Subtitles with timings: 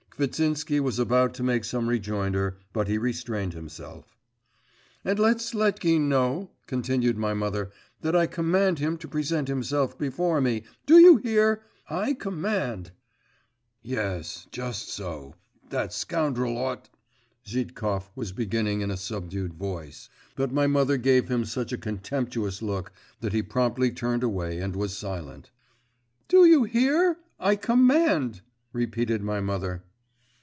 [0.21, 4.19] Kvitsinsky was about to make some rejoinder, but he restrained himself.
[5.03, 10.39] 'And let Sletkin know,' continued my mother, 'that I command him to present himself before
[10.39, 10.61] me.…
[10.85, 11.63] Do you hear?
[11.89, 12.39] I com…
[12.39, 12.91] mand!'
[13.81, 15.33] 'Yes, just so…
[15.71, 16.87] that scoundrel ought'
[17.47, 22.61] Zhitkov was beginning in a subdued voice; but my mother gave him such a contemptuous
[22.61, 22.91] look,
[23.21, 25.49] that he promptly turned away and was silent.
[26.27, 27.17] 'Do you hear?
[27.39, 28.41] I command!'
[28.71, 29.81] repeated my mother.